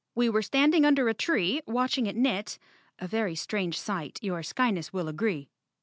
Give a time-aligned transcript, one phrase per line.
[0.15, 5.07] "We were standing under a tree, watching it knit—a very strange sight, your Skyness will
[5.07, 5.51] agree."